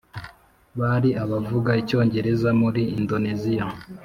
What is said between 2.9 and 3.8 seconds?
Indoneziya